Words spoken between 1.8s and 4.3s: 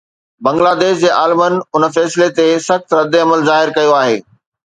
فيصلي تي سخت رد عمل ظاهر ڪيو آهي